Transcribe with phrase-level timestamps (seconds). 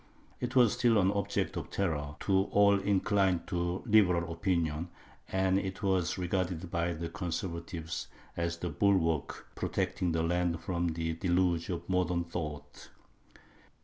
[0.39, 4.87] It was still an object of terror to all inclined to liberal opinions,
[5.31, 11.13] and it was regarded by the Conservatives as the bulwark protecting the land from the
[11.13, 12.89] deluge of modern thought.